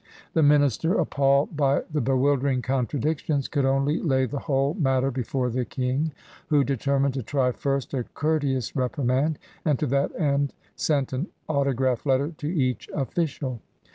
[0.33, 5.63] The minister, appalled by the bewildering contradictions, could only lay the whole matter before the
[5.63, 6.11] King,
[6.47, 12.03] who determined to try first a courteous reprimand and to that end sent an autograph
[12.03, 13.59] letter to each official.